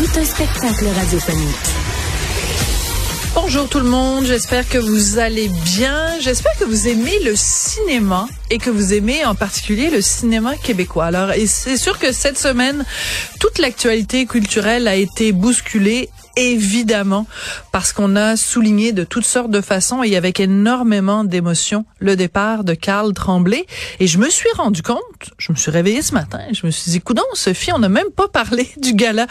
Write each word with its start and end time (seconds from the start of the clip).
Un 0.00 0.24
spectacle. 0.24 0.86
Bonjour 3.34 3.68
tout 3.68 3.80
le 3.80 3.84
monde, 3.84 4.24
j'espère 4.24 4.66
que 4.66 4.78
vous 4.78 5.18
allez 5.18 5.48
bien. 5.48 6.18
J'espère 6.20 6.56
que 6.58 6.64
vous 6.64 6.88
aimez 6.88 7.18
le 7.22 7.36
cinéma 7.36 8.26
et 8.48 8.56
que 8.56 8.70
vous 8.70 8.94
aimez 8.94 9.26
en 9.26 9.34
particulier 9.34 9.90
le 9.90 10.00
cinéma 10.00 10.56
québécois. 10.56 11.04
Alors, 11.04 11.32
c'est 11.46 11.76
sûr 11.76 11.98
que 11.98 12.12
cette 12.12 12.38
semaine, 12.38 12.86
toute 13.40 13.58
l'actualité 13.58 14.24
culturelle 14.24 14.88
a 14.88 14.96
été 14.96 15.32
bousculée 15.32 16.08
évidemment, 16.36 17.26
parce 17.72 17.92
qu'on 17.92 18.16
a 18.16 18.36
souligné 18.36 18.92
de 18.92 19.04
toutes 19.04 19.24
sortes 19.24 19.50
de 19.50 19.60
façons 19.60 20.02
et 20.02 20.16
avec 20.16 20.40
énormément 20.40 21.24
d'émotion 21.24 21.84
le 21.98 22.16
départ 22.16 22.64
de 22.64 22.74
Carl 22.74 23.12
Tremblay. 23.12 23.66
Et 23.98 24.06
je 24.06 24.18
me 24.18 24.28
suis 24.28 24.48
rendu 24.56 24.82
compte, 24.82 25.00
je 25.38 25.52
me 25.52 25.56
suis 25.56 25.70
réveillée 25.70 26.02
ce 26.02 26.14
matin, 26.14 26.40
je 26.52 26.66
me 26.66 26.70
suis 26.70 26.90
dit, 26.90 27.00
coudon, 27.00 27.22
Sophie, 27.34 27.72
on 27.72 27.78
n'a 27.78 27.88
même 27.88 28.10
pas 28.14 28.28
parlé 28.28 28.68
du 28.76 28.94
gala 28.94 29.26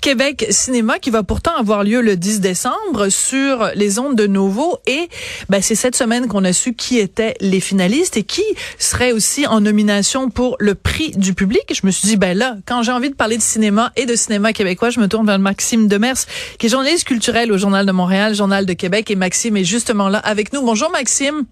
Québec 0.00 0.46
Cinéma 0.50 0.98
qui 0.98 1.10
va 1.10 1.22
pourtant 1.22 1.56
avoir 1.56 1.84
lieu 1.84 2.00
le 2.00 2.16
10 2.16 2.40
décembre 2.40 3.08
sur 3.08 3.70
les 3.74 3.98
ondes 3.98 4.16
de 4.16 4.26
Nouveau. 4.26 4.78
Et 4.86 5.08
ben, 5.48 5.62
c'est 5.62 5.74
cette 5.74 5.96
semaine 5.96 6.28
qu'on 6.28 6.44
a 6.44 6.52
su 6.52 6.74
qui 6.74 6.98
étaient 6.98 7.34
les 7.40 7.60
finalistes 7.60 8.16
et 8.16 8.22
qui 8.22 8.44
seraient 8.78 9.12
aussi 9.12 9.46
en 9.46 9.60
nomination 9.60 10.30
pour 10.30 10.56
le 10.60 10.74
prix 10.74 11.10
du 11.12 11.34
public. 11.34 11.62
je 11.72 11.86
me 11.86 11.90
suis 11.90 12.08
dit, 12.08 12.16
ben 12.16 12.36
là, 12.36 12.56
quand 12.66 12.82
j'ai 12.82 12.92
envie 12.92 13.10
de 13.10 13.14
parler 13.14 13.36
de 13.36 13.42
cinéma 13.42 13.92
et 13.96 14.06
de 14.06 14.14
cinéma 14.14 14.52
québécois, 14.52 14.90
je 14.90 15.00
me 15.00 15.08
tourne 15.08 15.26
vers 15.26 15.38
Maxime 15.38 15.88
Demers 15.88 16.26
qui 16.58 16.66
est 16.66 16.68
journaliste 16.68 17.06
culturel 17.06 17.52
au 17.52 17.58
Journal 17.58 17.86
de 17.86 17.92
Montréal, 17.92 18.34
Journal 18.34 18.66
de 18.66 18.72
Québec. 18.72 19.10
Et 19.10 19.16
Maxime 19.16 19.56
est 19.56 19.64
justement 19.64 20.08
là 20.08 20.18
avec 20.18 20.52
nous. 20.52 20.62
Bonjour 20.62 20.90
Maxime. 20.90 21.46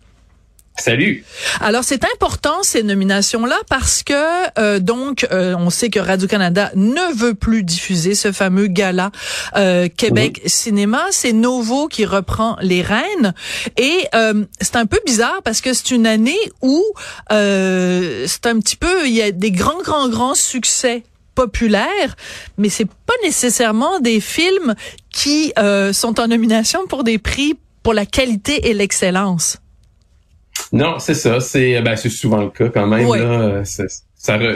Salut. 0.79 1.25
Alors 1.61 1.83
c'est 1.83 2.05
important 2.05 2.63
ces 2.63 2.85
nominations-là 2.85 3.57
parce 3.69 4.05
que 4.05 4.15
euh, 4.61 4.79
donc 4.79 5.27
euh, 5.33 5.57
on 5.59 5.71
sait 5.71 5.91
que 5.91 5.99
Radio 5.99 6.29
Canada 6.29 6.71
ne 6.77 7.15
veut 7.17 7.35
plus 7.35 7.65
diffuser 7.65 8.15
ce 8.15 8.31
fameux 8.31 8.69
gala 8.69 9.11
euh, 9.57 9.89
Québec 9.89 10.41
Cinéma. 10.47 11.05
C'est 11.11 11.33
Novo 11.33 11.89
qui 11.89 12.05
reprend 12.05 12.57
les 12.61 12.83
rênes 12.83 13.35
et 13.77 14.07
c'est 14.61 14.77
un 14.77 14.87
peu 14.87 15.01
bizarre 15.05 15.43
parce 15.43 15.61
que 15.61 15.73
c'est 15.73 15.91
une 15.91 16.07
année 16.07 16.39
où 16.63 16.85
c'est 17.29 18.47
un 18.47 18.61
petit 18.61 18.77
peu 18.77 19.07
il 19.07 19.15
y 19.15 19.23
a 19.23 19.33
des 19.33 19.51
grands 19.51 19.83
grands 19.83 20.09
grands 20.09 20.37
succès 20.37 21.03
populaires, 21.39 22.17
mais 22.57 22.69
c'est 22.69 22.89
pas 23.07 23.15
nécessairement 23.23 24.01
des 24.01 24.19
films 24.19 24.75
qui 25.11 25.53
euh, 25.57 25.93
sont 25.93 26.19
en 26.19 26.27
nomination 26.27 26.89
pour 26.89 27.05
des 27.05 27.19
prix 27.19 27.55
pour 27.85 27.95
la 27.95 28.07
qualité 28.07 28.69
et 28.69 28.75
l'excellence. 28.75 29.59
Non, 30.73 30.99
c'est 30.99 31.15
ça. 31.15 31.39
C'est 31.39 31.81
ben, 31.81 31.95
c'est 31.95 32.09
souvent 32.09 32.43
le 32.43 32.51
cas 32.51 32.71
quand 32.71 32.89
même. 32.89 33.07
Là, 33.15 33.65
ça, 33.65 33.85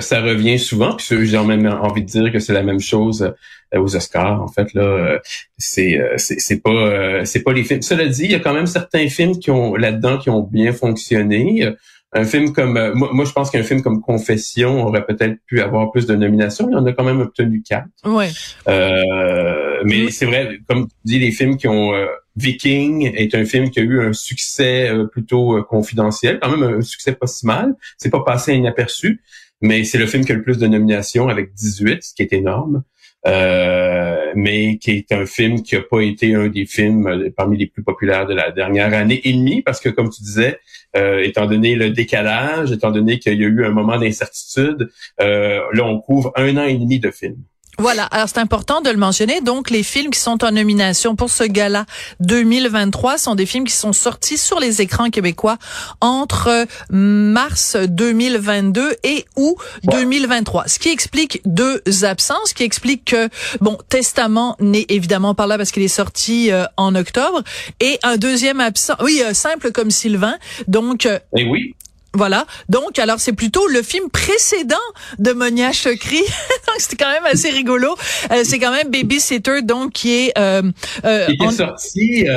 ça, 0.00 0.20
revient 0.20 0.58
souvent. 0.58 0.96
Puis 0.96 1.06
j'ai 1.28 1.44
même 1.44 1.66
envie 1.66 2.02
de 2.02 2.08
dire 2.08 2.32
que 2.32 2.40
c'est 2.40 2.52
la 2.52 2.64
même 2.64 2.80
chose 2.80 3.32
euh, 3.72 3.80
aux 3.80 3.94
Oscars. 3.94 4.42
En 4.42 4.48
fait, 4.48 4.74
là, 4.74 4.82
euh, 4.82 5.18
c'est 5.58 6.00
c'est 6.16 6.60
pas 6.60 7.24
c'est 7.24 7.44
pas 7.44 7.52
les 7.52 7.62
films. 7.62 7.82
Cela 7.82 8.06
dit, 8.06 8.24
il 8.24 8.32
y 8.32 8.34
a 8.34 8.40
quand 8.40 8.54
même 8.54 8.66
certains 8.66 9.08
films 9.08 9.38
qui 9.38 9.52
ont 9.52 9.76
là-dedans 9.76 10.18
qui 10.18 10.30
ont 10.30 10.42
bien 10.42 10.72
fonctionné 10.72 11.72
un 12.14 12.24
film 12.24 12.52
comme 12.52 12.76
euh, 12.76 12.94
moi, 12.94 13.24
je 13.24 13.32
pense 13.32 13.50
qu'un 13.50 13.62
film 13.62 13.82
comme 13.82 14.02
Confession 14.02 14.86
aurait 14.86 15.06
peut-être 15.06 15.38
pu 15.46 15.60
avoir 15.62 15.90
plus 15.90 16.06
de 16.06 16.14
nominations. 16.14 16.68
Il 16.70 16.76
en 16.76 16.84
a 16.84 16.92
quand 16.92 17.04
même 17.04 17.20
obtenu 17.20 17.62
quatre. 17.62 17.88
Ouais. 18.04 18.30
Euh, 18.68 19.82
mais 19.84 20.10
c'est 20.10 20.26
vrai, 20.26 20.58
comme 20.68 20.88
tu 20.88 20.94
dis, 21.04 21.18
les 21.18 21.30
films 21.30 21.56
qui 21.56 21.68
ont 21.68 21.94
euh, 21.94 22.06
Viking 22.36 23.10
est 23.14 23.34
un 23.34 23.44
film 23.44 23.70
qui 23.70 23.80
a 23.80 23.82
eu 23.82 24.00
un 24.06 24.12
succès 24.12 24.90
plutôt 25.10 25.62
confidentiel, 25.64 26.38
quand 26.40 26.54
même 26.54 26.78
un 26.78 26.82
succès 26.82 27.12
pas 27.12 27.26
si 27.26 27.46
mal. 27.46 27.74
C'est 27.96 28.10
pas 28.10 28.22
passé 28.24 28.54
inaperçu, 28.54 29.22
mais 29.60 29.84
c'est 29.84 29.98
le 29.98 30.06
film 30.06 30.24
qui 30.24 30.32
a 30.32 30.34
le 30.34 30.42
plus 30.42 30.58
de 30.58 30.66
nominations 30.66 31.28
avec 31.28 31.52
18, 31.54 32.02
ce 32.02 32.14
qui 32.14 32.22
est 32.22 32.32
énorme. 32.32 32.82
Euh, 33.24 34.32
mais 34.34 34.78
qui 34.78 34.90
est 34.90 35.12
un 35.12 35.26
film 35.26 35.62
qui 35.62 35.76
a 35.76 35.80
pas 35.80 36.00
été 36.00 36.34
un 36.34 36.48
des 36.48 36.66
films 36.66 37.06
euh, 37.06 37.30
parmi 37.36 37.56
les 37.56 37.68
plus 37.68 37.84
populaires 37.84 38.26
de 38.26 38.34
la 38.34 38.50
dernière 38.50 38.92
année 38.92 39.20
et 39.22 39.32
demie, 39.32 39.62
parce 39.62 39.80
que 39.80 39.88
comme 39.88 40.10
tu 40.10 40.22
disais, 40.22 40.58
euh, 40.96 41.22
étant 41.22 41.46
donné 41.46 41.76
le 41.76 41.90
décalage, 41.90 42.72
étant 42.72 42.90
donné 42.90 43.20
qu'il 43.20 43.40
y 43.40 43.44
a 43.44 43.48
eu 43.48 43.64
un 43.64 43.70
moment 43.70 43.96
d'incertitude, 43.98 44.90
là 45.18 45.84
on 45.84 46.00
couvre 46.00 46.32
un 46.36 46.56
an 46.56 46.64
et 46.64 46.76
demi 46.76 46.98
de 46.98 47.10
film. 47.10 47.36
Voilà, 47.82 48.04
alors 48.04 48.28
c'est 48.28 48.38
important 48.38 48.80
de 48.80 48.90
le 48.90 48.96
mentionner. 48.96 49.40
Donc, 49.40 49.68
les 49.68 49.82
films 49.82 50.12
qui 50.12 50.20
sont 50.20 50.44
en 50.44 50.52
nomination 50.52 51.16
pour 51.16 51.30
ce 51.30 51.42
gala 51.42 51.84
2023 52.20 53.18
sont 53.18 53.34
des 53.34 53.44
films 53.44 53.64
qui 53.64 53.74
sont 53.74 53.92
sortis 53.92 54.38
sur 54.38 54.60
les 54.60 54.80
écrans 54.80 55.10
québécois 55.10 55.58
entre 56.00 56.64
mars 56.90 57.76
2022 57.76 58.94
et 59.02 59.24
août 59.34 59.56
2023. 59.82 60.68
Ce 60.68 60.78
qui 60.78 60.90
explique 60.90 61.40
deux 61.44 61.82
absences, 62.02 62.50
ce 62.50 62.54
qui 62.54 62.62
explique 62.62 63.04
que, 63.06 63.28
bon, 63.60 63.76
Testament 63.88 64.54
n'est 64.60 64.86
évidemment 64.88 65.34
pas 65.34 65.48
là 65.48 65.58
parce 65.58 65.72
qu'il 65.72 65.82
est 65.82 65.88
sorti 65.88 66.52
euh, 66.52 66.66
en 66.76 66.94
octobre. 66.94 67.42
Et 67.80 67.98
un 68.04 68.16
deuxième 68.16 68.60
absent, 68.60 68.94
oui, 69.02 69.22
euh, 69.24 69.34
Simple 69.34 69.72
comme 69.72 69.90
Sylvain. 69.90 70.36
Donc, 70.68 71.06
et 71.06 71.18
eh 71.36 71.44
oui. 71.46 71.74
Voilà. 72.14 72.46
Donc, 72.68 72.98
alors, 72.98 73.20
c'est 73.20 73.32
plutôt 73.32 73.66
le 73.68 73.82
film 73.82 74.10
précédent 74.10 74.76
de 75.18 75.32
Monia 75.32 75.72
Chokri. 75.72 76.22
C'était 76.78 76.96
quand 77.02 77.10
même 77.10 77.24
assez 77.24 77.50
rigolo. 77.50 77.96
Euh, 78.30 78.42
c'est 78.44 78.58
quand 78.58 78.72
même 78.72 78.90
Babysitter, 78.90 79.62
donc, 79.62 79.92
qui 79.92 80.26
est... 80.26 80.38
Euh, 80.38 80.62
euh, 81.04 81.26
qui 81.26 81.44
est 81.44 81.50
sorti... 81.50 82.28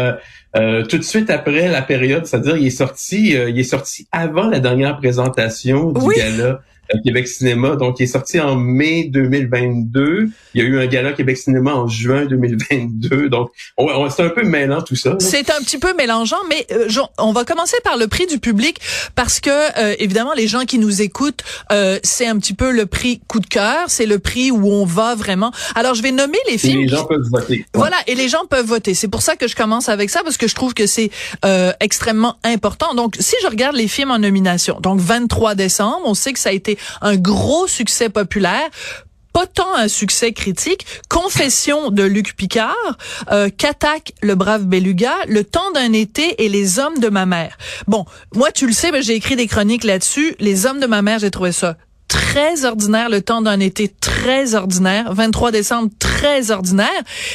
Euh, 0.57 0.83
tout 0.85 0.97
de 0.97 1.03
suite 1.03 1.29
après 1.29 1.67
la 1.67 1.81
période, 1.81 2.25
c'est-à-dire 2.25 2.55
il 2.55 2.67
est 2.67 2.69
sorti, 2.69 3.31
il 3.31 3.59
est 3.59 3.63
sorti 3.63 4.07
avant 4.13 4.47
la 4.47 4.61
dernière 4.61 4.95
présentation 4.95 5.91
du 5.91 6.15
gala 6.15 6.61
Québec 7.03 7.27
Cinéma. 7.27 7.75
Donc, 7.75 7.99
il 7.99 8.03
est 8.03 8.07
sorti 8.07 8.39
en 8.39 8.55
mai 8.55 9.05
2022. 9.05 10.29
Il 10.53 10.61
y 10.61 10.65
a 10.65 10.67
eu 10.67 10.79
un 10.79 10.85
gala 10.87 11.13
Québec 11.13 11.37
Cinéma 11.37 11.73
en 11.73 11.87
juin 11.87 12.25
2022. 12.25 13.29
Donc, 13.29 13.51
c'est 14.09 14.23
un 14.23 14.29
peu 14.29 14.43
mêlant 14.43 14.81
tout 14.81 14.95
ça. 14.95 15.15
C'est 15.19 15.49
un 15.49 15.59
petit 15.61 15.77
peu 15.77 15.93
mélangeant, 15.95 16.37
mais 16.49 16.65
euh, 16.71 16.87
on 17.17 17.31
va 17.31 17.43
commencer 17.43 17.77
par 17.83 17.97
le 17.97 18.07
prix 18.07 18.27
du 18.27 18.39
public 18.39 18.79
parce 19.15 19.39
que, 19.39 19.49
euh, 19.49 19.95
évidemment, 19.99 20.33
les 20.33 20.47
gens 20.47 20.65
qui 20.65 20.77
nous 20.77 21.01
écoutent, 21.01 21.41
euh, 21.71 21.99
c'est 22.03 22.27
un 22.27 22.37
petit 22.37 22.53
peu 22.53 22.71
le 22.71 22.85
prix 22.85 23.21
coup 23.27 23.39
de 23.39 23.47
cœur. 23.47 23.85
C'est 23.87 24.05
le 24.05 24.19
prix 24.19 24.51
où 24.51 24.67
on 24.67 24.85
va 24.85 25.15
vraiment. 25.15 25.51
Alors, 25.75 25.95
je 25.95 26.03
vais 26.03 26.11
nommer 26.11 26.37
les 26.49 26.57
films. 26.57 26.81
Et 26.81 26.83
les 26.83 26.89
gens 26.89 27.05
peuvent 27.05 27.27
voter. 27.31 27.65
Voilà, 27.73 27.97
et 28.07 28.15
les 28.15 28.29
gens 28.29 28.45
peuvent 28.49 28.65
voter. 28.65 28.93
C'est 28.93 29.07
pour 29.07 29.21
ça 29.21 29.35
que 29.35 29.47
je 29.47 29.55
commence 29.55 29.89
avec 29.89 30.09
ça 30.09 30.21
parce 30.23 30.37
que 30.37 30.47
je 30.47 30.55
trouve 30.55 30.73
que 30.73 30.87
c'est 30.87 31.09
extrêmement 31.79 32.37
important. 32.43 32.93
Donc, 32.95 33.15
si 33.19 33.35
je 33.41 33.47
regarde 33.47 33.75
les 33.75 33.87
films 33.87 34.11
en 34.11 34.19
nomination, 34.19 34.79
donc 34.81 34.99
23 34.99 35.55
décembre, 35.55 36.01
on 36.05 36.13
sait 36.13 36.33
que 36.33 36.39
ça 36.39 36.49
a 36.49 36.53
été 36.53 36.74
un 37.01 37.15
gros 37.15 37.67
succès 37.67 38.09
populaire 38.09 38.69
pas 39.35 39.47
tant 39.47 39.75
un 39.75 39.89
succès 39.89 40.31
critique. 40.31 40.85
Confession 41.09 41.91
de 41.91 42.03
Luc 42.03 42.37
Picard, 42.37 42.97
euh, 43.33 43.49
Qu'attaque 43.49 44.13
le 44.21 44.33
brave 44.33 44.63
Beluga, 44.63 45.13
Le 45.27 45.43
temps 45.43 45.71
d'un 45.71 45.91
été 45.91 46.41
et 46.45 46.47
Les 46.47 46.79
hommes 46.79 46.99
de 46.99 47.09
ma 47.09 47.25
mère. 47.25 47.57
Bon, 47.85 48.05
moi 48.33 48.53
tu 48.53 48.65
le 48.65 48.71
sais, 48.71 48.91
j'ai 49.01 49.13
écrit 49.13 49.35
des 49.35 49.47
chroniques 49.47 49.83
là-dessus. 49.83 50.37
Les 50.39 50.65
hommes 50.65 50.79
de 50.79 50.87
ma 50.87 51.01
mère, 51.01 51.19
j'ai 51.19 51.31
trouvé 51.31 51.51
ça 51.51 51.75
très 52.07 52.63
ordinaire, 52.63 53.09
le 53.09 53.21
temps 53.21 53.41
d'un 53.41 53.59
été 53.59 53.89
très 53.89 54.55
ordinaire, 54.55 55.13
23 55.13 55.51
décembre 55.51 55.89
très 55.99 56.51
ordinaire. 56.51 56.87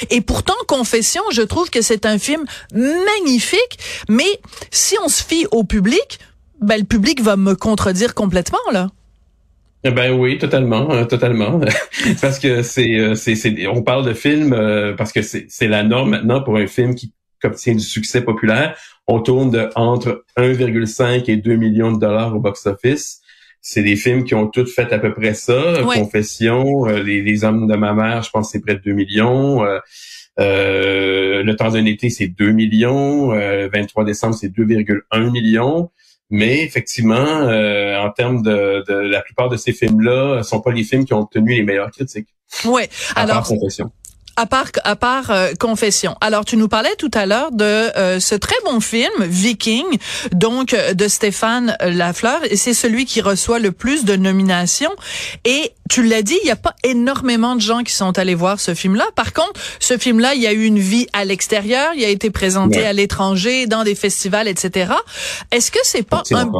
Et 0.08 0.22
pourtant, 0.22 0.54
Confession, 0.68 1.22
je 1.32 1.42
trouve 1.42 1.68
que 1.68 1.82
c'est 1.82 2.06
un 2.06 2.18
film 2.18 2.44
magnifique, 2.72 3.78
mais 4.08 4.40
si 4.70 4.96
on 5.04 5.08
se 5.08 5.22
fie 5.22 5.46
au 5.50 5.64
public, 5.64 6.18
ben, 6.62 6.78
le 6.78 6.84
public 6.84 7.20
va 7.20 7.36
me 7.36 7.54
contredire 7.54 8.14
complètement, 8.14 8.58
là. 8.72 8.88
Eh 9.82 9.90
ben 9.90 10.12
oui, 10.12 10.36
totalement, 10.36 10.90
euh, 10.90 11.04
totalement. 11.06 11.58
parce 12.20 12.38
que 12.38 12.62
c'est, 12.62 12.98
euh, 12.98 13.14
c'est, 13.14 13.34
c'est, 13.34 13.66
on 13.66 13.82
parle 13.82 14.04
de 14.04 14.12
film 14.12 14.52
euh, 14.52 14.94
parce 14.94 15.10
que 15.12 15.22
c'est, 15.22 15.46
c'est 15.48 15.68
la 15.68 15.82
norme 15.82 16.10
maintenant 16.10 16.42
pour 16.42 16.56
un 16.56 16.66
film 16.66 16.94
qui 16.94 17.14
obtient 17.42 17.74
du 17.74 17.80
succès 17.80 18.20
populaire. 18.20 18.76
On 19.06 19.20
tourne 19.20 19.50
de 19.50 19.70
entre 19.76 20.24
1,5 20.36 21.30
et 21.30 21.36
2 21.38 21.56
millions 21.56 21.92
de 21.92 21.98
dollars 21.98 22.36
au 22.36 22.40
box-office. 22.40 23.22
C'est 23.62 23.82
des 23.82 23.96
films 23.96 24.24
qui 24.24 24.34
ont 24.34 24.48
toutes 24.48 24.68
fait 24.68 24.92
à 24.92 24.98
peu 24.98 25.12
près 25.14 25.34
ça. 25.34 25.76
Confession, 25.82 26.84
les, 26.86 27.22
les, 27.22 27.44
hommes 27.44 27.66
de 27.66 27.76
ma 27.76 27.92
mère, 27.92 28.22
je 28.22 28.30
pense 28.30 28.52
c'est 28.52 28.60
près 28.60 28.74
de 28.74 28.80
2 28.80 28.92
millions. 28.92 29.62
le 30.38 31.52
temps 31.54 31.70
d'un 31.70 31.84
été, 31.84 32.08
c'est 32.08 32.28
2 32.28 32.52
millions. 32.52 33.28
23 33.28 34.04
décembre, 34.04 34.34
c'est 34.34 34.48
2,1 34.48 35.30
millions. 35.30 35.90
Mais 36.30 36.62
effectivement, 36.62 37.16
euh, 37.16 37.98
en 37.98 38.10
termes 38.10 38.42
de, 38.42 38.84
de, 38.86 38.94
la 38.94 39.20
plupart 39.20 39.48
de 39.48 39.56
ces 39.56 39.72
films-là, 39.72 40.42
sont 40.42 40.60
pas 40.60 40.70
les 40.70 40.84
films 40.84 41.04
qui 41.04 41.12
ont 41.12 41.20
obtenu 41.20 41.54
les 41.54 41.62
meilleures 41.62 41.90
critiques. 41.90 42.28
Ouais. 42.64 42.88
Alors. 43.16 43.46
À 44.40 44.46
part, 44.46 44.70
à 44.84 44.96
part 44.96 45.30
euh, 45.30 45.52
Confession. 45.60 46.16
Alors, 46.22 46.46
tu 46.46 46.56
nous 46.56 46.66
parlais 46.66 46.96
tout 46.96 47.10
à 47.12 47.26
l'heure 47.26 47.52
de 47.52 47.62
euh, 47.62 48.20
ce 48.20 48.34
très 48.34 48.56
bon 48.64 48.80
film, 48.80 49.12
Viking, 49.20 49.84
donc 50.32 50.72
euh, 50.72 50.94
de 50.94 51.08
Stéphane 51.08 51.76
Lafleur, 51.82 52.40
et 52.50 52.56
c'est 52.56 52.72
celui 52.72 53.04
qui 53.04 53.20
reçoit 53.20 53.58
le 53.58 53.70
plus 53.70 54.06
de 54.06 54.16
nominations. 54.16 54.92
Et 55.44 55.74
tu 55.90 56.02
l'as 56.02 56.22
dit, 56.22 56.38
il 56.42 56.46
n'y 56.46 56.50
a 56.50 56.56
pas 56.56 56.74
énormément 56.84 57.54
de 57.54 57.60
gens 57.60 57.82
qui 57.82 57.92
sont 57.92 58.18
allés 58.18 58.34
voir 58.34 58.60
ce 58.60 58.72
film-là. 58.72 59.04
Par 59.14 59.34
contre, 59.34 59.60
ce 59.78 59.98
film-là, 59.98 60.34
il 60.34 60.40
y 60.40 60.46
a 60.46 60.54
eu 60.54 60.64
une 60.64 60.78
vie 60.78 61.06
à 61.12 61.26
l'extérieur, 61.26 61.90
il 61.94 62.02
a 62.02 62.08
été 62.08 62.30
présenté 62.30 62.86
à 62.86 62.94
l'étranger, 62.94 63.66
dans 63.66 63.84
des 63.84 63.94
festivals, 63.94 64.48
etc. 64.48 64.94
Est-ce 65.50 65.70
que 65.70 65.80
c'est 65.82 66.02
pas 66.02 66.22
un... 66.32 66.50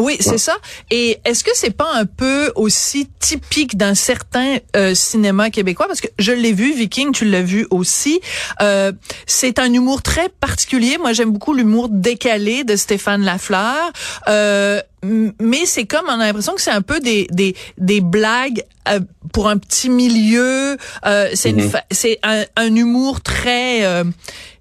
Oui, 0.00 0.16
c'est 0.20 0.38
ça. 0.38 0.56
Et 0.90 1.18
est-ce 1.24 1.44
que 1.44 1.50
c'est 1.54 1.76
pas 1.76 1.92
un 1.94 2.06
peu 2.06 2.52
aussi 2.56 3.08
typique 3.18 3.76
d'un 3.76 3.94
certain 3.94 4.56
euh, 4.76 4.94
cinéma 4.94 5.50
québécois? 5.50 5.86
Parce 5.86 6.00
que 6.00 6.08
je 6.18 6.32
l'ai 6.32 6.52
vu 6.52 6.74
Viking, 6.74 7.12
tu 7.12 7.24
l'as 7.24 7.42
vu 7.42 7.66
aussi. 7.70 8.20
Euh, 8.62 8.92
c'est 9.26 9.58
un 9.58 9.72
humour 9.72 10.02
très 10.02 10.28
particulier. 10.28 10.98
Moi, 10.98 11.12
j'aime 11.12 11.30
beaucoup 11.30 11.52
l'humour 11.52 11.88
décalé 11.90 12.64
de 12.64 12.76
Stéphane 12.76 13.22
Lafleur. 13.22 13.92
Euh, 14.28 14.80
mais 15.02 15.64
c'est 15.64 15.86
comme 15.86 16.06
on 16.08 16.20
a 16.20 16.26
l'impression 16.26 16.54
que 16.54 16.60
c'est 16.60 16.70
un 16.70 16.82
peu 16.82 17.00
des 17.00 17.26
des, 17.30 17.54
des 17.78 18.00
blagues 18.00 18.64
euh, 18.88 19.00
pour 19.32 19.48
un 19.48 19.58
petit 19.58 19.88
milieu. 19.88 20.76
Euh, 21.06 21.28
c'est 21.34 21.52
mm-hmm. 21.52 21.82
c'est 21.90 22.18
un, 22.22 22.44
un, 22.56 22.74
humour 22.74 23.20
très 23.20 23.84
euh, 23.84 24.04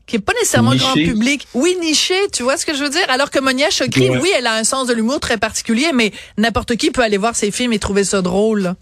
qui 0.10 0.18
est 0.18 0.20
pas 0.20 0.34
nécessairement 0.34 0.76
grand 0.76 0.94
public. 0.94 1.48
Oui, 1.54 1.78
niché, 1.80 2.16
tu 2.34 2.44
vois 2.44 2.58
ce 2.58 2.66
que 2.66 2.74
je 2.74 2.84
veux 2.84 2.90
dire? 2.90 3.06
Alors 3.10 3.30
que 3.32 3.40
Monia 3.40 3.70
Chokri, 3.70 4.10
oui, 4.10 4.30
elle 4.38 4.48
a 4.48 4.56
un 4.56 4.64
sens 4.64 4.88
de 4.88 4.94
l'humour 4.94 5.20
très 5.20 5.38
particulier, 5.38 5.88
mais 5.94 6.12
n'importe 6.38 6.76
qui 6.76 6.92
peut 6.92 7.02
aller 7.02 7.18
voir 7.18 7.36
ses 7.36 7.52
films 7.52 7.74
et 7.74 7.80
trouver 7.80 8.04
ça 8.04 8.22
drôle. 8.22 8.74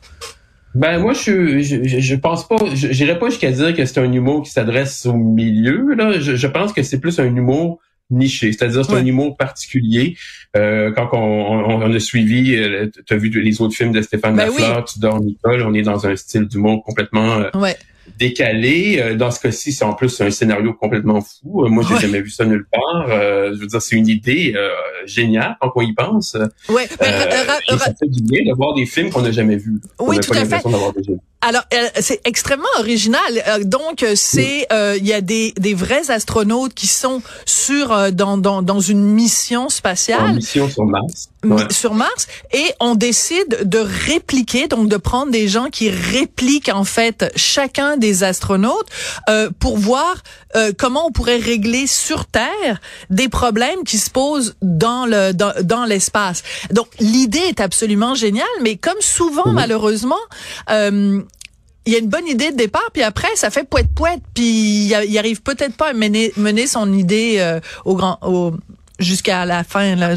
Ben 0.76 1.00
moi 1.00 1.14
je 1.14 1.62
je, 1.62 2.00
je 2.00 2.16
pense 2.16 2.48
pas 2.48 2.58
j'irais 2.74 3.18
pas 3.18 3.30
jusqu'à 3.30 3.50
dire 3.50 3.76
que 3.76 3.84
c'est 3.86 4.00
un 4.00 4.12
humour 4.12 4.44
qui 4.44 4.52
s'adresse 4.52 5.08
au 5.08 5.14
milieu 5.14 5.96
là, 5.96 6.20
je, 6.20 6.36
je 6.36 6.46
pense 6.46 6.72
que 6.72 6.84
c'est 6.84 7.00
plus 7.00 7.20
un 7.20 7.26
humour 7.26 7.80
niché, 8.10 8.52
c'est-à-dire 8.52 8.86
c'est 8.86 8.94
un 8.94 9.06
humour 9.06 9.36
particulier. 9.38 10.16
Euh, 10.56 10.92
quand 10.92 11.10
on, 11.14 11.82
on, 11.82 11.94
a 11.94 12.00
suivi, 12.00 12.56
euh, 12.56 12.90
tu 13.06 13.14
as 13.14 13.18
vu 13.18 13.30
les 13.30 13.62
autres 13.62 13.76
films 13.76 13.92
de 13.92 14.02
Stéphane 14.02 14.36
ben 14.36 14.46
Lafleur, 14.46 14.86
Tu 14.86 15.00
dors 15.00 15.20
Nicole, 15.20 15.64
on 15.64 15.74
est 15.74 15.82
dans 15.82 16.06
un 16.06 16.16
style 16.16 16.48
d'humour 16.48 16.84
complètement 16.84 17.40
euh, 17.40 17.50
décalé. 18.18 19.00
Euh, 19.00 19.16
dans 19.16 19.32
ce 19.32 19.40
cas-ci, 19.40 19.72
c'est 19.72 19.86
en 19.86 19.94
plus 19.94 20.20
un 20.22 20.32
scénario 20.32 20.74
complètement 20.74 21.22
fou. 21.22 21.66
Euh, 21.66 21.70
moi, 21.70 21.84
j'ai 21.88 21.98
jamais 21.98 22.22
vu 22.22 22.30
ça 22.30 22.46
nulle 22.46 22.68
part. 22.72 23.08
Euh, 23.10 23.54
je 23.54 23.60
veux 23.60 23.68
dire, 23.68 23.82
c'est 23.82 23.96
une 23.96 24.08
idée 24.08 24.56
géniale 25.06 25.58
quand 25.62 25.72
on 25.76 25.82
y 25.82 25.94
pense. 25.94 26.36
Ouais. 26.70 26.88
ça 26.88 27.94
fait 28.00 28.10
du 28.10 28.22
bien 28.24 28.44
de 28.46 28.56
voir 28.56 28.74
des 28.74 28.86
films 28.86 29.10
qu'on 29.10 29.22
n'a 29.22 29.32
jamais 29.32 29.58
vus. 29.58 29.80
Oui, 30.00 30.20
tout 30.20 30.34
à 30.34 30.46
fait. 30.46 30.64
Alors, 31.48 31.64
c'est 32.00 32.20
extrêmement 32.26 32.66
original. 32.80 33.22
Donc, 33.64 34.06
c'est 34.16 34.68
il 34.72 35.08
y 35.08 35.14
a 35.14 35.22
des, 35.22 35.54
des 35.58 35.74
vrais 35.74 36.12
astronautes 36.12 36.74
qui 36.74 36.88
sont 36.88 37.22
sur 37.46 38.12
dans, 38.12 38.38
dans, 38.38 38.62
dans 38.62 38.82
une 38.82 39.04
mission 39.04 39.70
spatiale. 39.70 40.32
En 40.32 40.34
mission 40.34 40.70
sur 40.70 40.86
Mars. 40.86 41.30
Sur 41.70 41.94
Mars, 41.94 42.28
et 42.52 42.74
on 42.82 42.96
décide 42.96 43.60
de 43.64 43.78
répliquer, 43.78 44.68
donc 44.68 44.90
de 44.90 44.98
prendre 44.98 45.32
des 45.32 45.48
gens 45.48 45.70
qui 45.70 45.90
répliquent 45.90 46.72
en 46.74 46.84
fait 46.84 47.32
chacun 47.38 47.96
des 47.96 48.24
astronautes 48.24 48.90
euh, 49.30 49.50
pour 49.58 49.78
voir 49.78 50.16
euh, 50.56 50.74
comment 50.78 51.08
on 51.08 51.12
pourrait 51.12 51.38
régler 51.38 51.88
sur 51.88 52.26
Terre 52.26 52.82
des 53.10 53.30
problèmes 53.30 53.84
qui 53.86 53.98
se 53.98 54.10
posent 54.10 54.56
dans 54.62 55.06
le 55.06 55.32
dans, 55.32 55.54
dans 55.64 55.86
l'espace. 55.86 56.44
Donc 56.72 56.88
l'idée 57.00 57.46
est 57.48 57.62
absolument 57.62 58.16
géniale, 58.16 58.46
mais 58.62 58.76
comme 58.76 59.00
souvent 59.00 59.54
malheureusement. 59.54 60.16
Euh, 60.70 61.22
il 61.88 61.94
y 61.94 61.96
a 61.96 62.00
une 62.00 62.10
bonne 62.10 62.28
idée 62.28 62.52
de 62.52 62.58
départ, 62.58 62.90
puis 62.94 63.02
après, 63.02 63.36
ça 63.36 63.50
fait 63.50 63.68
poète 63.68 63.88
poète, 63.96 64.22
puis 64.34 64.88
il, 64.88 65.18
arrive 65.18 65.42
peut-être 65.42 65.76
pas 65.76 65.90
à 65.90 65.94
mener, 65.94 66.32
mener 66.38 66.68
son 66.68 66.94
idée 66.94 67.38
euh, 67.40 67.60
au 67.86 67.96
grand, 67.96 68.20
au, 68.22 68.54
jusqu'à 69.00 69.46
la 69.46 69.64
fin. 69.64 69.96
Là. 69.96 70.16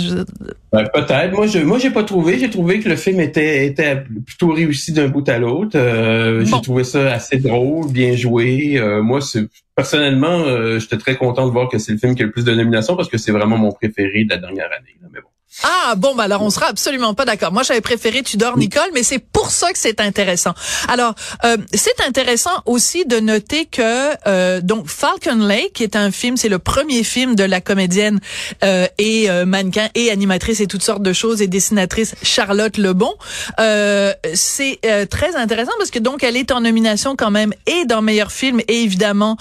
Ben, 0.72 0.84
peut-être. 0.92 1.32
Moi, 1.32 1.46
je, 1.46 1.58
moi, 1.58 1.78
j'ai 1.78 1.90
pas 1.90 2.04
trouvé. 2.04 2.38
J'ai 2.38 2.50
trouvé 2.50 2.80
que 2.80 2.88
le 2.88 2.96
film 2.96 3.20
était, 3.20 3.66
était 3.66 4.02
plutôt 4.26 4.52
réussi 4.52 4.92
d'un 4.92 5.08
bout 5.08 5.28
à 5.28 5.38
l'autre. 5.38 5.76
Euh, 5.76 6.44
j'ai 6.44 6.60
trouvé 6.62 6.84
ça 6.84 7.12
assez 7.12 7.38
drôle, 7.38 7.90
bien 7.90 8.14
joué. 8.14 8.78
Euh, 8.78 9.02
moi, 9.02 9.20
c'est 9.20 9.48
personnellement, 9.74 10.40
euh, 10.40 10.78
j'étais 10.78 10.98
très 10.98 11.16
content 11.16 11.46
de 11.46 11.52
voir 11.52 11.68
que 11.68 11.78
c'est 11.78 11.92
le 11.92 11.98
film 11.98 12.14
qui 12.14 12.22
a 12.22 12.26
le 12.26 12.32
plus 12.32 12.44
de 12.44 12.54
nominations 12.54 12.96
parce 12.96 13.08
que 13.08 13.18
c'est 13.18 13.32
vraiment 13.32 13.58
mon 13.58 13.72
préféré 13.72 14.24
de 14.24 14.30
la 14.30 14.38
dernière 14.38 14.66
année. 14.66 14.96
Mais 15.12 15.20
bon. 15.20 15.28
Ah 15.64 15.94
bon, 15.96 16.14
bah 16.14 16.22
alors 16.24 16.42
on 16.42 16.50
sera 16.50 16.66
absolument 16.66 17.12
pas 17.12 17.24
d'accord. 17.24 17.52
Moi, 17.52 17.64
j'avais 17.64 17.80
préféré 17.80 18.22
Tudor 18.22 18.56
Nicole, 18.56 18.90
mais 18.94 19.02
c'est 19.02 19.18
pour 19.18 19.50
ça 19.50 19.72
que 19.72 19.78
c'est 19.78 20.00
intéressant. 20.00 20.54
Alors, 20.88 21.14
euh, 21.44 21.56
c'est 21.74 22.00
intéressant 22.06 22.62
aussi 22.66 23.04
de 23.04 23.18
noter 23.18 23.66
que 23.66 24.10
euh, 24.28 24.60
donc 24.60 24.88
Falcon 24.88 25.44
Lake, 25.46 25.72
qui 25.74 25.82
est 25.82 25.96
un 25.96 26.12
film, 26.12 26.36
c'est 26.36 26.48
le 26.48 26.60
premier 26.60 27.02
film 27.02 27.34
de 27.34 27.42
la 27.44 27.60
comédienne 27.60 28.20
euh, 28.62 28.86
et 28.98 29.28
euh, 29.28 29.44
mannequin 29.44 29.88
et 29.94 30.10
animatrice 30.10 30.60
et 30.60 30.66
toutes 30.66 30.84
sortes 30.84 31.02
de 31.02 31.12
choses 31.12 31.42
et 31.42 31.48
dessinatrice 31.48 32.14
Charlotte 32.22 32.78
Lebon. 32.78 33.12
Euh, 33.58 34.12
c'est 34.34 34.78
euh, 34.86 35.04
très 35.04 35.34
intéressant 35.34 35.72
parce 35.78 35.90
que 35.90 35.98
donc 35.98 36.22
elle 36.22 36.36
est 36.36 36.52
en 36.52 36.60
nomination 36.60 37.16
quand 37.16 37.30
même 37.32 37.52
et 37.66 37.84
dans 37.86 38.02
meilleur 38.02 38.30
film 38.30 38.60
et 38.68 38.82
évidemment 38.82 39.36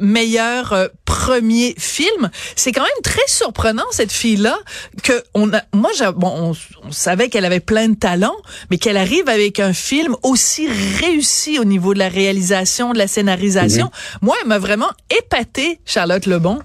meilleur 0.00 0.88
premier 1.14 1.74
film. 1.78 2.28
C'est 2.56 2.72
quand 2.72 2.82
même 2.82 3.02
très 3.04 3.26
surprenant 3.28 3.84
cette 3.92 4.10
fille 4.10 4.36
là 4.36 4.58
que 5.04 5.12
on 5.34 5.52
a, 5.52 5.62
moi, 5.72 5.90
bon, 6.16 6.54
on, 6.84 6.90
savait 6.90 7.28
qu'elle 7.28 7.44
avait 7.44 7.60
plein 7.60 7.88
de 7.88 7.94
talents, 7.94 8.36
mais 8.70 8.78
qu'elle 8.78 8.96
arrive 8.96 9.28
avec 9.28 9.60
un 9.60 9.72
film 9.72 10.16
aussi 10.24 10.66
réussi 11.00 11.58
au 11.60 11.64
niveau 11.64 11.94
de 11.94 12.00
la 12.00 12.08
réalisation, 12.08 12.92
de 12.92 12.98
la 12.98 13.06
scénarisation. 13.06 13.86
Mhm. 13.86 14.18
Moi, 14.22 14.34
elle 14.42 14.48
m'a 14.48 14.58
vraiment 14.58 14.90
épaté, 15.16 15.78
Charlotte 15.84 16.26
Lebon. 16.26 16.58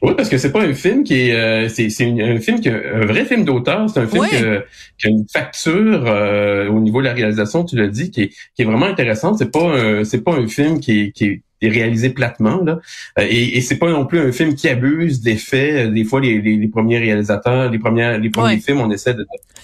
Oui, 0.00 0.12
parce 0.16 0.28
que 0.28 0.38
c'est 0.38 0.52
pas 0.52 0.62
un 0.62 0.74
film 0.74 1.02
qui 1.04 1.28
est, 1.28 1.34
euh, 1.34 1.68
c'est, 1.68 1.88
un 2.04 2.40
film 2.40 2.60
qui 2.60 2.68
est 2.68 2.92
un 2.94 3.04
vrai 3.04 3.24
film 3.24 3.44
d'auteur. 3.44 3.90
C'est 3.90 4.00
un 4.00 4.06
film 4.06 4.26
qui, 4.28 4.36
a 4.36 5.10
une 5.10 5.26
facture 5.30 6.04
euh, 6.06 6.68
au 6.68 6.80
niveau 6.80 7.00
de 7.00 7.06
la 7.06 7.12
réalisation, 7.12 7.64
tu 7.64 7.76
l'as 7.76 7.88
dit, 7.88 8.10
qui 8.10 8.22
est, 8.22 8.28
qui 8.54 8.62
est 8.62 8.64
vraiment 8.64 8.86
intéressante. 8.86 9.36
C'est 9.38 9.50
pas, 9.50 10.04
c'est 10.04 10.22
pas 10.22 10.32
un 10.32 10.46
film 10.46 10.80
qui 10.80 11.00
est, 11.00 11.10
qui 11.10 11.24
est 11.24 11.42
est 11.60 11.68
réalisé 11.68 12.10
platement 12.10 12.62
là. 12.62 12.80
Euh, 13.18 13.26
et, 13.28 13.56
et 13.56 13.60
c'est 13.60 13.76
pas 13.76 13.90
non 13.90 14.06
plus 14.06 14.18
un 14.18 14.32
film 14.32 14.54
qui 14.54 14.68
abuse 14.68 15.20
d'effets. 15.20 15.88
Des 15.88 16.04
fois, 16.04 16.20
les, 16.20 16.40
les, 16.40 16.68
premiers 16.68 16.98
réalisateurs, 16.98 17.70
les 17.70 17.78
premières, 17.78 18.18
les 18.18 18.30
premiers 18.30 18.60
films, 18.60 18.80
on 18.80 18.90
essaie 18.90 19.14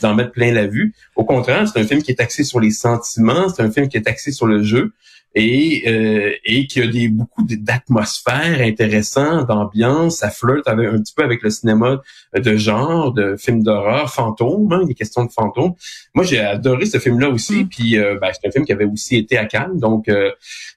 d'en 0.02 0.14
mettre 0.14 0.32
plein 0.32 0.52
la 0.52 0.66
vue. 0.66 0.94
Au 1.16 1.24
contraire, 1.24 1.68
c'est 1.68 1.80
un 1.80 1.86
film 1.86 2.02
qui 2.02 2.10
est 2.10 2.20
axé 2.20 2.44
sur 2.44 2.60
les 2.60 2.70
sentiments. 2.70 3.48
C'est 3.48 3.62
un 3.62 3.70
film 3.70 3.88
qui 3.88 3.96
est 3.96 4.08
axé 4.08 4.32
sur 4.32 4.46
le 4.46 4.62
jeu 4.62 4.92
et 5.34 5.82
euh, 5.86 6.32
et 6.44 6.66
qui 6.66 6.80
a 6.80 6.86
des 6.86 7.08
beaucoup 7.08 7.42
d'atmosphères 7.42 8.60
intéressantes, 8.60 9.48
d'ambiance, 9.48 10.18
ça 10.18 10.30
flirte 10.30 10.68
avec, 10.68 10.88
un 10.88 10.98
petit 10.98 11.14
peu 11.14 11.24
avec 11.24 11.42
le 11.42 11.50
cinéma 11.50 12.00
de 12.34 12.56
genre, 12.56 13.12
de 13.12 13.36
films 13.36 13.62
d'horreur, 13.62 14.12
fantômes, 14.12 14.72
hein, 14.72 14.84
des 14.84 14.94
questions 14.94 15.24
de 15.24 15.30
fantômes. 15.30 15.74
Moi, 16.14 16.24
j'ai 16.24 16.40
adoré 16.40 16.86
ce 16.86 16.98
film-là 16.98 17.28
aussi, 17.28 17.64
mm. 17.64 17.68
puis 17.68 17.98
euh, 17.98 18.18
ben, 18.20 18.30
c'est 18.32 18.48
un 18.48 18.50
film 18.50 18.64
qui 18.64 18.72
avait 18.72 18.84
aussi 18.84 19.16
été 19.16 19.36
à 19.38 19.46
Cannes, 19.46 19.78
donc 19.78 20.08
euh, 20.08 20.30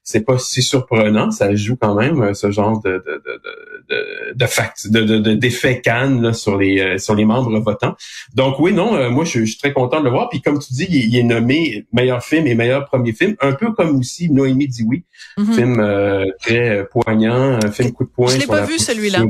c'est 0.03 0.21
pas 0.21 0.37
si 0.37 0.61
surprenant, 0.61 1.31
ça 1.31 1.53
joue 1.55 1.75
quand 1.75 1.95
même 1.95 2.21
euh, 2.21 2.33
ce 2.33 2.51
genre 2.51 2.81
de 2.81 2.91
de 2.91 3.21
de 3.25 3.41
de, 3.43 3.66
de 3.89 4.45
fact, 4.45 4.89
de, 4.89 5.01
de, 5.01 5.33
d'effet 5.33 5.81
Cannes 5.81 6.21
là, 6.21 6.33
sur 6.33 6.57
les 6.57 6.97
sur 6.99 7.15
les 7.15 7.25
membres 7.25 7.59
votants. 7.59 7.95
Donc 8.35 8.59
oui, 8.59 8.73
non, 8.73 9.09
moi 9.11 9.25
je, 9.25 9.45
suis 9.45 9.57
très 9.57 9.73
content 9.73 9.99
de 9.99 10.05
le 10.05 10.11
voir. 10.11 10.29
Puis 10.29 10.41
comme 10.41 10.59
tu 10.59 10.73
dis, 10.73 10.87
il, 10.89 11.15
est 11.15 11.23
nommé 11.23 11.85
meilleur 11.93 12.23
film 12.23 12.47
et 12.47 12.55
meilleur 12.55 12.85
premier 12.85 13.13
film, 13.13 13.35
un 13.41 13.53
peu 13.53 13.71
comme 13.73 13.97
aussi 13.97 14.29
Noémie 14.29 14.67
dit 14.67 14.83
oui, 14.85 15.03
mm-hmm. 15.37 15.53
film 15.53 16.33
très 16.41 16.85
poignant, 16.91 17.59
un 17.63 17.71
film 17.71 17.91
coup 17.91 18.03
de 18.03 18.09
poing. 18.09 18.29
Je 18.29 18.39
l'ai 18.39 18.47
pas 18.47 18.65
vu 18.65 18.77
celui-là. 18.77 19.23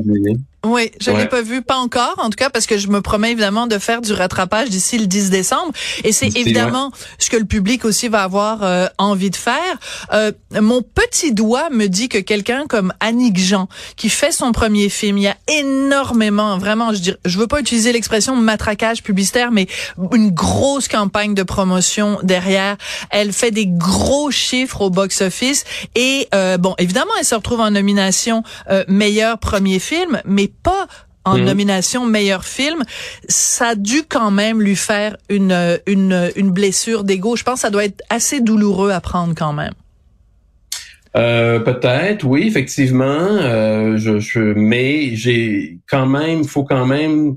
Oui, 0.66 0.90
je 1.00 1.12
l'ai 1.12 1.26
pas 1.26 1.40
vu, 1.40 1.62
pas 1.62 1.76
encore, 1.76 2.16
en 2.18 2.30
tout 2.30 2.36
cas, 2.36 2.50
parce 2.50 2.66
que 2.66 2.78
je 2.78 2.88
me 2.88 3.00
promets 3.00 3.30
évidemment 3.30 3.68
de 3.68 3.78
faire 3.78 4.00
du 4.00 4.12
rattrapage 4.12 4.70
d'ici 4.70 4.98
le 4.98 5.06
10 5.06 5.30
décembre. 5.30 5.72
Et 6.02 6.10
c'est 6.10 6.36
évidemment 6.36 6.90
ce 7.18 7.30
que 7.30 7.36
le 7.36 7.44
public 7.44 7.84
aussi 7.84 8.08
va 8.08 8.24
avoir 8.24 8.64
euh, 8.64 8.86
envie 8.98 9.30
de 9.30 9.36
faire. 9.36 9.78
Euh, 10.12 10.32
mon 10.60 10.82
petit 10.82 11.32
doigt 11.32 11.70
me 11.70 11.86
dit 11.86 12.08
que 12.08 12.18
quelqu'un 12.18 12.66
comme 12.66 12.92
Annick 12.98 13.38
Jean, 13.38 13.68
qui 13.94 14.08
fait 14.08 14.32
son 14.32 14.50
premier 14.50 14.88
film, 14.88 15.18
il 15.18 15.24
y 15.24 15.28
a 15.28 15.36
énormément, 15.46 16.58
vraiment, 16.58 16.92
je 16.92 16.98
dirais, 16.98 17.18
je 17.24 17.38
veux 17.38 17.46
pas 17.46 17.60
utiliser 17.60 17.92
l'expression 17.92 18.34
matraquage 18.34 19.04
publicitaire, 19.04 19.52
mais 19.52 19.68
une 20.12 20.30
grosse 20.30 20.88
campagne 20.88 21.34
de 21.34 21.44
promotion 21.44 22.18
derrière. 22.24 22.76
Elle 23.10 23.32
fait 23.32 23.52
des 23.52 23.68
gros 23.68 24.32
chiffres 24.32 24.80
au 24.80 24.90
box-office. 24.90 25.64
Et 25.94 26.26
euh, 26.34 26.58
bon, 26.58 26.74
évidemment, 26.78 27.12
elle 27.16 27.24
se 27.24 27.36
retrouve 27.36 27.60
en 27.60 27.70
nomination 27.70 28.42
meilleur 28.88 29.38
premier 29.38 29.78
film, 29.78 30.20
mais 30.24 30.47
pas 30.62 30.86
en 31.24 31.38
mhm. 31.38 31.44
nomination 31.44 32.06
meilleur 32.06 32.44
film, 32.44 32.82
ça 33.28 33.68
a 33.68 33.74
dû 33.74 34.02
quand 34.08 34.30
même 34.30 34.62
lui 34.62 34.76
faire 34.76 35.16
une, 35.28 35.78
une, 35.86 36.30
une 36.36 36.50
blessure 36.50 37.04
d'ego. 37.04 37.36
Je 37.36 37.44
pense 37.44 37.56
que 37.56 37.60
ça 37.60 37.70
doit 37.70 37.84
être 37.84 38.02
assez 38.10 38.40
douloureux 38.40 38.90
à 38.90 39.00
prendre 39.00 39.34
quand 39.36 39.52
même. 39.52 39.74
Euh, 41.16 41.58
peut-être, 41.60 42.24
oui, 42.24 42.46
effectivement. 42.46 43.02
Euh, 43.04 43.96
je, 43.96 44.18
je, 44.20 44.40
mais 44.40 45.16
j'ai 45.16 45.78
quand 45.88 46.06
même, 46.06 46.44
faut 46.44 46.64
quand 46.64 46.86
même 46.86 47.36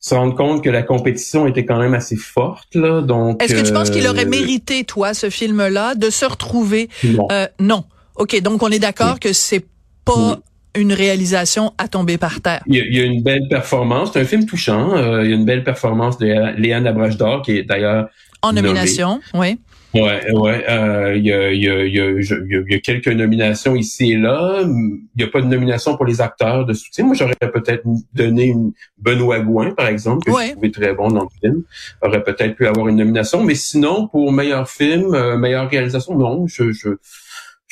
se 0.00 0.14
rendre 0.14 0.34
compte 0.34 0.64
que 0.64 0.70
la 0.70 0.82
compétition 0.82 1.46
était 1.46 1.64
quand 1.64 1.78
même 1.78 1.94
assez 1.94 2.16
forte 2.16 2.74
là. 2.74 3.02
Donc 3.02 3.40
est-ce 3.40 3.54
que 3.54 3.64
tu 3.64 3.72
penses 3.72 3.90
qu'il 3.90 4.06
aurait 4.08 4.24
euh, 4.24 4.28
mérité 4.28 4.82
toi 4.82 5.14
ce 5.14 5.30
film-là 5.30 5.94
de 5.94 6.10
se 6.10 6.24
retrouver? 6.24 6.88
Non. 7.04 7.28
Non. 7.60 7.84
Ok, 8.16 8.40
donc 8.42 8.62
on 8.62 8.68
est 8.70 8.80
d'accord 8.80 9.20
que 9.20 9.32
c'est 9.32 9.64
pas 10.04 10.40
une 10.76 10.92
réalisation 10.92 11.72
à 11.78 11.88
tomber 11.88 12.18
par 12.18 12.40
terre. 12.40 12.62
Il 12.66 12.76
y, 12.76 12.80
a, 12.80 12.84
il 12.84 12.96
y 12.96 13.00
a 13.00 13.04
une 13.04 13.22
belle 13.22 13.46
performance. 13.48 14.10
C'est 14.12 14.20
un 14.20 14.24
film 14.24 14.46
touchant. 14.46 14.94
Euh, 14.96 15.24
il 15.24 15.30
y 15.30 15.32
a 15.32 15.36
une 15.36 15.44
belle 15.44 15.64
performance 15.64 16.18
de 16.18 16.26
Léane 16.58 16.86
Abrashdor, 16.86 17.42
qui 17.42 17.58
est 17.58 17.62
d'ailleurs 17.62 18.08
En 18.42 18.52
nomination, 18.52 19.20
oui. 19.34 19.58
Ouais, 19.94 20.22
ouais. 20.32 20.64
Euh, 20.70 21.14
il, 21.14 21.26
y 21.26 21.32
a, 21.34 21.52
il, 21.52 21.62
y 21.62 21.68
a, 21.68 21.84
il, 21.84 21.94
y 21.94 22.00
a, 22.00 22.10
il 22.10 22.66
y 22.70 22.74
a 22.74 22.78
quelques 22.78 23.08
nominations 23.08 23.76
ici 23.76 24.12
et 24.12 24.16
là. 24.16 24.62
Il 24.62 25.00
n'y 25.18 25.24
a 25.24 25.26
pas 25.26 25.42
de 25.42 25.46
nomination 25.46 25.98
pour 25.98 26.06
les 26.06 26.22
acteurs 26.22 26.64
de 26.64 26.72
soutien. 26.72 27.04
Moi, 27.04 27.14
j'aurais 27.14 27.34
peut-être 27.34 27.82
donné 28.14 28.44
une 28.44 28.72
Benoît 28.96 29.40
Gouin, 29.40 29.72
par 29.72 29.88
exemple, 29.88 30.24
que 30.24 30.30
Ouais. 30.30 30.46
je 30.46 30.52
trouvais 30.52 30.70
très 30.70 30.94
bon 30.94 31.08
dans 31.08 31.24
le 31.24 31.28
film. 31.42 31.62
Aurait 32.00 32.24
peut-être 32.24 32.56
pu 32.56 32.66
avoir 32.66 32.88
une 32.88 32.96
nomination. 32.96 33.44
Mais 33.44 33.54
sinon, 33.54 34.08
pour 34.08 34.32
meilleur 34.32 34.66
film, 34.66 35.12
euh, 35.12 35.36
meilleure 35.36 35.68
réalisation, 35.68 36.16
non. 36.16 36.46
Je, 36.46 36.72
je, 36.72 36.88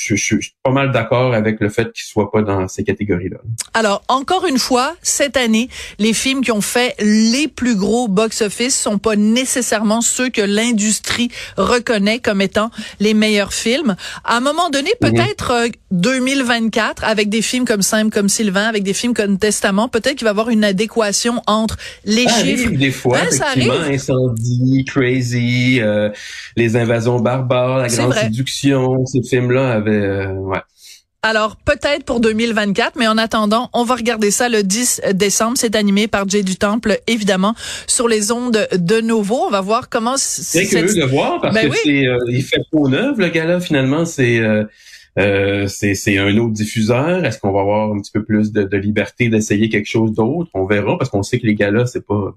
je, 0.03 0.15
je, 0.17 0.37
je 0.37 0.41
suis 0.41 0.55
pas 0.63 0.71
mal 0.71 0.93
d'accord 0.93 1.35
avec 1.35 1.61
le 1.61 1.69
fait 1.69 1.93
qu'il 1.93 2.05
soit 2.05 2.31
pas 2.33 2.41
dans 2.43 2.67
ces 2.69 2.85
catégories-là. 2.85 3.37
Alors, 3.75 4.03
encore 4.09 4.47
une 4.47 4.59
fois, 4.59 4.97
cette 5.03 5.37
année, 5.37 5.69
les 5.99 6.15
films 6.15 6.43
qui 6.43 6.53
ont 6.53 6.63
fait 6.63 6.95
les 7.01 7.49
plus 7.49 7.77
gros 7.77 8.09
box-office 8.09 8.79
sont 8.79 8.99
pas 8.99 9.17
nécessairement 9.17 10.01
ceux 10.01 10.31
que 10.31 10.41
l'industrie 10.41 11.31
reconnaît 11.59 12.19
comme 12.19 12.41
étant 12.41 12.71
les 12.99 13.13
meilleurs 13.13 13.53
films. 13.53 13.95
À 14.25 14.37
un 14.39 14.41
moment 14.41 14.71
donné, 14.71 14.91
Mhm. 15.03 15.13
peut-être 15.13 15.51
euh, 15.51 15.69
2024, 15.91 17.05
avec 17.05 17.29
des 17.29 17.43
films 17.43 17.65
comme 17.65 17.83
Simple 17.83 18.11
comme 18.11 18.29
Sylvain, 18.29 18.65
avec 18.67 18.83
des 18.83 18.95
films 18.95 19.15
comme 19.15 19.39
Testament, 19.39 19.89
peut-être 19.89 20.17
qu'il 20.17 20.25
va 20.25 20.31
y 20.31 20.33
avoir 20.33 20.51
une 20.51 20.65
adéquation 20.65 21.43
entre 21.47 21.77
les 22.05 22.25
Ça 22.25 22.31
chiffres. 22.41 22.67
arrive 22.67 22.79
des 22.79 22.91
fois, 22.91 23.19
Hein, 23.19 23.27
ça 23.31 23.47
effectivement, 23.53 23.75
arrive. 23.81 23.95
Incendie, 23.95 24.85
Crazy, 24.87 25.81
euh, 25.81 26.11
Les 26.57 26.77
Invasions 26.77 27.21
barbares, 27.21 27.79
La 27.79 27.89
C'est 27.89 27.99
Grande 27.99 28.13
vrai. 28.13 28.23
Séduction, 28.23 29.05
ces 29.07 29.21
films-là 29.29 29.73
avaient... 29.73 29.91
euh, 29.91 30.33
ouais. 30.35 30.59
Alors, 31.23 31.57
peut-être 31.57 32.05
pour 32.05 32.21
2024, 32.21 32.93
mais 32.97 33.07
en 33.07 33.19
attendant, 33.19 33.69
on 33.75 33.85
va 33.85 33.95
regarder 33.97 34.31
ça 34.31 34.49
le 34.49 34.63
10 34.63 35.03
décembre. 35.13 35.53
C'est 35.59 35.77
animé 35.77 36.09
par 36.09 36.27
Jay 36.27 36.43
du 36.43 36.57
Temple, 36.57 36.99
évidemment, 37.07 37.55
sur 37.87 38.09
les 38.09 38.33
ondes 38.33 38.67
de 38.73 39.01
nouveau. 39.03 39.43
On 39.47 39.51
va 39.51 39.61
voir 39.61 39.91
comment... 39.91 40.15
Cette- 40.17 40.71
curieux 40.71 40.95
de 40.95 41.05
voir 41.05 41.39
parce 41.43 41.55
Ben 41.55 41.67
que 41.69 41.73
oui. 41.73 41.79
c'est 41.85 42.07
euh, 42.07 42.17
il 42.29 42.43
fait 42.43 42.63
peau 42.73 42.89
neuve 42.89 43.19
le 43.21 43.29
gars-là 43.29 43.61
finalement 43.61 44.07
c'est 44.07 44.39
euh, 44.39 44.65
euh, 45.21 45.67
c'est 45.69 46.19
un 46.19 46.37
autre 46.39 46.53
diffuseur. 46.53 47.25
Est-ce 47.25 47.39
qu'on 47.39 47.53
va 47.53 47.61
avoir 47.61 47.93
un 47.93 48.01
petit 48.01 48.13
peu 48.13 48.25
plus 48.25 48.53
de, 48.53 48.65
de 48.65 48.77
liberté 48.77 49.29
d'essayer 49.29 49.69
quelque 49.69 49.89
chose 49.89 50.13
d'autre? 50.13 50.51
On 50.55 50.67
verra 50.67 50.99
parce 50.99 51.11
qu'on 51.11 51.23
sait 51.23 51.39
que 51.39 51.47
les 51.47 51.55
gars-là 51.55 51.87
c'est 51.87 52.05
pas 52.07 52.35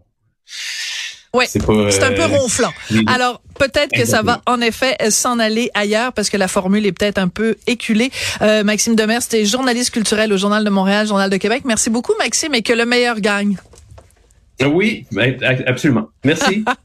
Ouais, 1.35 1.47
c'est 1.47 1.63
un 1.63 2.11
peu 2.11 2.21
euh, 2.21 2.27
ronflant. 2.27 2.71
Alors, 3.07 3.41
peut-être 3.57 3.91
que 3.91 4.05
ça 4.05 4.21
va 4.21 4.43
en 4.45 4.61
effet 4.61 4.95
s'en 5.09 5.39
aller 5.39 5.71
ailleurs 5.73 6.13
parce 6.13 6.29
que 6.29 6.37
la 6.37 6.47
formule 6.47 6.85
est 6.85 6.91
peut-être 6.91 7.17
un 7.17 7.27
peu 7.27 7.55
éculée. 7.65 8.11
Euh, 8.43 8.63
Maxime 8.63 8.95
Demers, 8.95 9.23
c'était 9.23 9.43
journaliste 9.43 9.89
culturel 9.89 10.31
au 10.31 10.37
Journal 10.37 10.63
de 10.63 10.69
Montréal, 10.69 11.07
Journal 11.07 11.31
de 11.31 11.37
Québec. 11.37 11.63
Merci 11.65 11.89
beaucoup, 11.89 12.13
Maxime, 12.19 12.53
et 12.53 12.61
que 12.61 12.73
le 12.73 12.85
meilleur 12.85 13.19
gagne. 13.19 13.57
Oui, 14.63 15.07
ben, 15.11 15.35
absolument. 15.65 16.09
Merci. 16.23 16.63